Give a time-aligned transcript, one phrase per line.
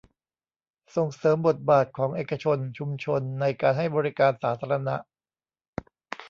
[0.95, 4.95] ส่งเสริมบทบาทของเอกชน ชุมชน ในการให้บริการสาธารณะ